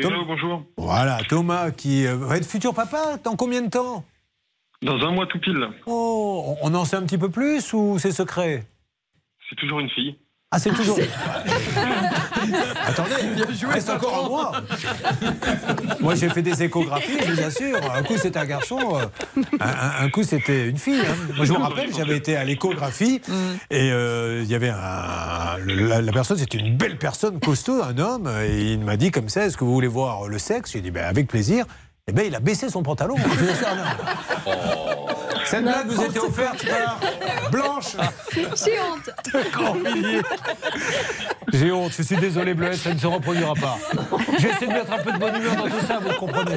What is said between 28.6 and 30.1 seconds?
il m'a dit comme ça est-ce que vous voulez